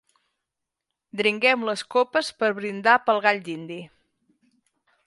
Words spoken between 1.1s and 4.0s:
Dringuem les copes per brindar pel gall dindi.